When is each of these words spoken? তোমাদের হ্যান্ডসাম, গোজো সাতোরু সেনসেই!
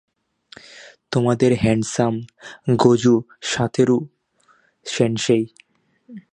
তোমাদের 1.11 1.51
হ্যান্ডসাম, 1.61 2.13
গোজো 2.81 3.15
সাতোরু 3.41 3.97
সেনসেই! 4.85 5.43